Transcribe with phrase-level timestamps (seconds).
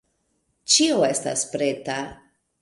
[0.75, 1.99] Ĉio estas preta.